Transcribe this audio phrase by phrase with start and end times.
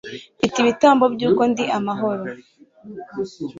[0.37, 2.23] mfite ibitambo by'uko ndi amahoro